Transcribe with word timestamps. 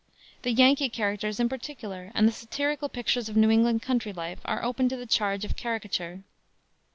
The 0.41 0.49
Yankee 0.51 0.89
characters, 0.89 1.39
in 1.39 1.47
particular, 1.47 2.11
and 2.15 2.27
the 2.27 2.31
satirical 2.31 2.89
pictures 2.89 3.29
of 3.29 3.37
New 3.37 3.51
England 3.51 3.83
country 3.83 4.11
life 4.11 4.39
are 4.45 4.63
open 4.65 4.89
to 4.89 4.97
the 4.97 5.05
charge 5.05 5.45
of 5.45 5.55
caricature. 5.55 6.23